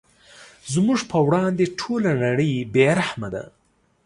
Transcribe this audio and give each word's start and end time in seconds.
زموږ 0.73 0.99
په 1.11 1.17
وړاندې 1.27 1.65
ټوله 1.79 2.11
نړۍ 2.23 2.53
بې 2.73 2.87
رحمه 2.99 3.29
ده. 3.33 3.43